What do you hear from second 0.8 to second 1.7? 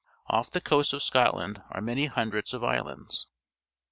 of Scotland